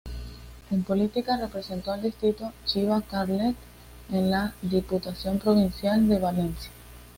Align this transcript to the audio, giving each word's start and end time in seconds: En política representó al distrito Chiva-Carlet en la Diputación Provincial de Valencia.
En 0.71 0.81
política 0.81 1.37
representó 1.37 1.91
al 1.91 2.01
distrito 2.01 2.51
Chiva-Carlet 2.65 3.55
en 4.09 4.31
la 4.31 4.55
Diputación 4.63 5.37
Provincial 5.37 6.09
de 6.09 6.17
Valencia. 6.17 6.71